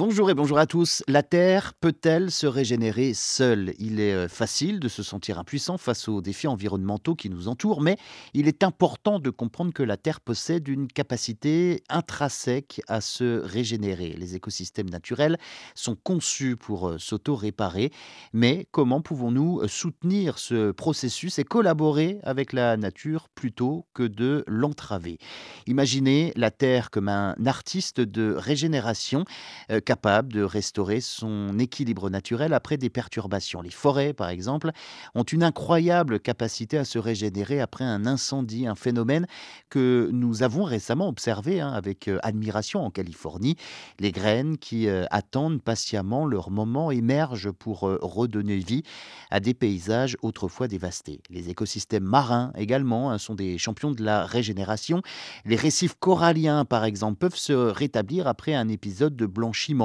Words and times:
Bonjour 0.00 0.30
et 0.30 0.34
bonjour 0.34 0.56
à 0.56 0.64
tous. 0.64 1.02
La 1.08 1.22
Terre 1.22 1.74
peut-elle 1.78 2.30
se 2.30 2.46
régénérer 2.46 3.12
seule? 3.12 3.74
Il 3.78 4.00
est 4.00 4.14
euh, 4.14 4.28
facile 4.28 4.80
de 4.80 4.88
se 4.88 5.02
sentir 5.02 5.38
impuissant 5.38 5.76
face 5.76 6.08
aux 6.08 6.22
défis 6.22 6.46
environnementaux 6.46 7.14
qui 7.14 7.28
nous 7.28 7.48
entourent, 7.48 7.82
mais 7.82 7.98
il 8.32 8.48
est 8.48 8.64
important 8.64 9.18
de 9.18 9.28
comprendre 9.28 9.74
que 9.74 9.82
la 9.82 9.98
Terre 9.98 10.22
possède 10.22 10.68
une 10.68 10.88
capacité 10.88 11.82
intrinsèque 11.90 12.80
à 12.88 13.02
se 13.02 13.40
régénérer. 13.40 14.14
Les 14.16 14.36
écosystèmes 14.36 14.88
naturels 14.88 15.36
sont 15.74 15.96
conçus 16.02 16.56
pour 16.56 16.88
euh, 16.88 16.96
s'auto-réparer, 16.96 17.92
mais 18.32 18.66
comment 18.70 19.02
pouvons-nous 19.02 19.60
euh, 19.60 19.68
soutenir 19.68 20.38
ce 20.38 20.70
processus 20.70 21.38
et 21.38 21.44
collaborer 21.44 22.20
avec 22.22 22.54
la 22.54 22.78
nature 22.78 23.28
plutôt 23.28 23.84
que 23.92 24.04
de 24.04 24.44
l'entraver? 24.46 25.18
Imaginez 25.66 26.32
la 26.36 26.50
Terre 26.50 26.90
comme 26.90 27.10
un 27.10 27.34
artiste 27.44 28.00
de 28.00 28.34
régénération 28.34 29.26
capable 29.90 30.32
de 30.32 30.42
restaurer 30.44 31.00
son 31.00 31.58
équilibre 31.58 32.10
naturel 32.10 32.52
après 32.52 32.76
des 32.76 32.90
perturbations. 32.90 33.60
Les 33.60 33.72
forêts, 33.72 34.12
par 34.12 34.28
exemple, 34.28 34.70
ont 35.16 35.24
une 35.24 35.42
incroyable 35.42 36.20
capacité 36.20 36.78
à 36.78 36.84
se 36.84 37.00
régénérer 37.00 37.60
après 37.60 37.82
un 37.82 38.06
incendie, 38.06 38.68
un 38.68 38.76
phénomène 38.76 39.26
que 39.68 40.08
nous 40.12 40.44
avons 40.44 40.62
récemment 40.62 41.08
observé 41.08 41.60
hein, 41.60 41.72
avec 41.72 42.06
euh, 42.06 42.20
admiration 42.22 42.84
en 42.84 42.90
Californie. 42.90 43.56
Les 43.98 44.12
graines 44.12 44.58
qui 44.58 44.86
euh, 44.86 45.06
attendent 45.10 45.60
patiemment 45.60 46.24
leur 46.24 46.52
moment 46.52 46.92
émergent 46.92 47.50
pour 47.50 47.88
euh, 47.88 47.98
redonner 48.00 48.58
vie 48.58 48.84
à 49.32 49.40
des 49.40 49.54
paysages 49.54 50.16
autrefois 50.22 50.68
dévastés. 50.68 51.20
Les 51.30 51.50
écosystèmes 51.50 52.04
marins 52.04 52.52
également 52.56 53.10
hein, 53.10 53.18
sont 53.18 53.34
des 53.34 53.58
champions 53.58 53.90
de 53.90 54.04
la 54.04 54.24
régénération. 54.24 55.02
Les 55.44 55.56
récifs 55.56 55.96
coralliens, 55.98 56.64
par 56.64 56.84
exemple, 56.84 57.18
peuvent 57.18 57.34
se 57.34 57.52
rétablir 57.52 58.28
après 58.28 58.54
un 58.54 58.68
épisode 58.68 59.16
de 59.16 59.26
blanchiment 59.26 59.79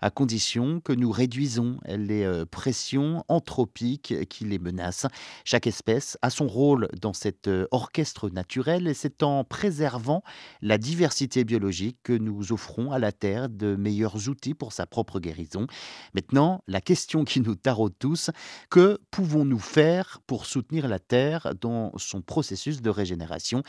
à 0.00 0.10
condition 0.10 0.80
que 0.80 0.92
nous 0.92 1.10
réduisons 1.10 1.78
les 1.86 2.24
euh, 2.24 2.44
pressions 2.44 3.24
anthropiques 3.28 4.28
qui 4.28 4.44
les 4.44 4.58
menacent. 4.58 5.06
Chaque 5.44 5.66
espèce 5.66 6.18
a 6.22 6.30
son 6.30 6.46
rôle 6.46 6.88
dans 7.00 7.12
cet 7.12 7.48
euh, 7.48 7.66
orchestre 7.70 8.30
naturel 8.30 8.86
et 8.86 8.94
c'est 8.94 9.22
en 9.22 9.44
préservant 9.44 10.22
la 10.60 10.78
diversité 10.78 11.44
biologique 11.44 11.98
que 12.02 12.12
nous 12.12 12.52
offrons 12.52 12.92
à 12.92 12.98
la 12.98 13.12
Terre 13.12 13.48
de 13.48 13.76
meilleurs 13.76 14.28
outils 14.28 14.54
pour 14.54 14.72
sa 14.72 14.86
propre 14.86 15.20
guérison. 15.20 15.66
Maintenant, 16.14 16.62
la 16.66 16.80
question 16.80 17.24
qui 17.24 17.40
nous 17.40 17.54
taraude 17.54 17.94
tous, 17.98 18.30
que 18.70 18.98
pouvons-nous 19.10 19.58
faire 19.58 20.20
pour 20.26 20.46
soutenir 20.46 20.88
la 20.88 20.98
Terre 20.98 21.54
dans 21.60 21.92
son 21.96 22.22
processus 22.22 22.82
de 22.82 22.90
régénération? 22.90 23.62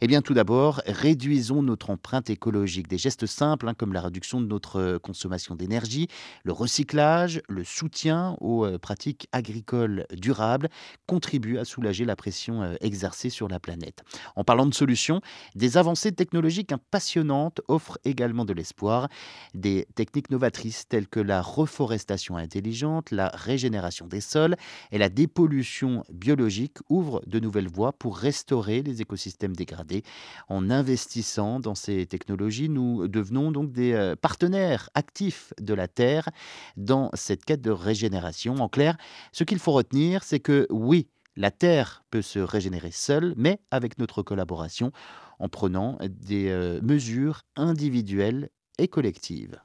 Eh 0.00 0.06
bien, 0.06 0.22
tout 0.22 0.34
d'abord, 0.34 0.82
réduisons 0.86 1.62
notre 1.62 1.90
empreinte 1.90 2.30
écologique. 2.30 2.88
Des 2.88 2.98
gestes 2.98 3.26
simples, 3.26 3.68
hein, 3.68 3.74
comme 3.74 3.92
la 3.92 4.00
réduction 4.00 4.40
de 4.40 4.46
notre 4.46 4.98
consommation 5.04 5.54
d'énergie, 5.54 6.08
le 6.42 6.52
recyclage, 6.52 7.42
le 7.48 7.62
soutien 7.62 8.36
aux 8.40 8.64
euh, 8.64 8.78
pratiques 8.78 9.28
agricoles 9.32 10.06
durables 10.12 10.68
contribuent 11.06 11.58
à 11.58 11.64
soulager 11.64 12.04
la 12.04 12.16
pression 12.16 12.62
euh, 12.62 12.74
exercée 12.80 13.30
sur 13.30 13.46
la 13.48 13.60
planète. 13.60 14.02
En 14.34 14.44
parlant 14.44 14.66
de 14.66 14.74
solutions, 14.74 15.20
des 15.54 15.76
avancées 15.76 16.12
technologiques 16.12 16.72
passionnantes 16.90 17.60
offrent 17.68 17.98
également 18.04 18.44
de 18.44 18.52
l'espoir. 18.52 19.08
Des 19.52 19.86
techniques 19.94 20.30
novatrices 20.30 20.88
telles 20.88 21.08
que 21.08 21.20
la 21.20 21.42
reforestation 21.42 22.36
intelligente, 22.36 23.10
la 23.10 23.28
régénération 23.28 24.06
des 24.06 24.20
sols 24.20 24.56
et 24.90 24.98
la 24.98 25.08
dépollution 25.08 26.04
biologique 26.10 26.78
ouvrent 26.88 27.22
de 27.26 27.40
nouvelles 27.40 27.68
voies 27.68 27.92
pour 27.92 28.16
restaurer 28.16 28.82
les 28.82 29.02
écosystèmes 29.02 29.54
dégradés. 29.54 30.02
En 30.48 30.70
investissant 30.70 31.60
dans 31.60 31.74
ces 31.74 32.06
technologies, 32.06 32.68
nous 32.68 33.08
devenons 33.08 33.52
donc 33.52 33.72
des 33.72 33.92
euh, 33.92 34.16
partenaires 34.16 34.88
actif 34.94 35.52
de 35.60 35.74
la 35.74 35.88
Terre 35.88 36.28
dans 36.76 37.10
cette 37.14 37.44
quête 37.44 37.60
de 37.60 37.70
régénération. 37.70 38.54
En 38.56 38.68
clair, 38.68 38.96
ce 39.32 39.44
qu'il 39.44 39.58
faut 39.58 39.72
retenir, 39.72 40.24
c'est 40.24 40.40
que 40.40 40.66
oui, 40.70 41.08
la 41.36 41.50
Terre 41.50 42.04
peut 42.10 42.22
se 42.22 42.38
régénérer 42.38 42.90
seule, 42.90 43.34
mais 43.36 43.60
avec 43.70 43.98
notre 43.98 44.22
collaboration, 44.22 44.92
en 45.38 45.48
prenant 45.48 45.98
des 46.08 46.48
euh, 46.48 46.80
mesures 46.82 47.42
individuelles 47.56 48.50
et 48.78 48.88
collectives. 48.88 49.60